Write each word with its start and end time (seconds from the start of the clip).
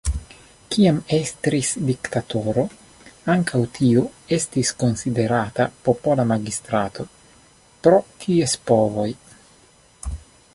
Kiam 0.75 0.95
estris 1.17 1.67
diktatoro, 1.89 2.63
ankaŭ 3.33 3.61
tiu 3.75 4.05
estis 4.39 4.71
konsiderata 4.85 5.69
popola 5.89 6.27
magistrato, 6.33 7.07
pro 7.85 8.01
ties 8.25 8.59
povoj. 8.73 9.09